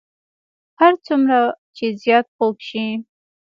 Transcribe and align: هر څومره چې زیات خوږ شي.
هر 0.79 0.93
څومره 1.05 1.39
چې 1.75 1.85
زیات 2.01 2.25
خوږ 2.35 2.57
شي. 2.69 2.85